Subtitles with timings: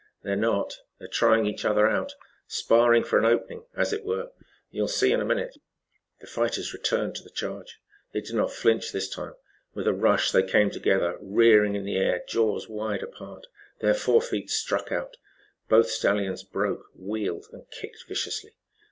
[0.23, 0.79] "They're not.
[0.97, 2.15] They're trying each other out
[2.47, 4.31] sparring for an opening as it were.
[4.71, 5.55] You'll see in a minute."
[6.21, 7.79] The fighters returned to the charge.
[8.11, 9.35] They did not flinch this time.
[9.75, 13.45] With a rush they came together, rearing in the air, jaws wide apart.
[13.79, 15.17] Their fore feet struck out.
[15.69, 18.55] Both stallions broke, wheeled and kicked viciously.